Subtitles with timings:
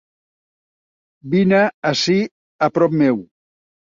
[1.33, 1.59] Vine
[1.91, 2.17] ací,
[2.69, 3.21] a prop meu.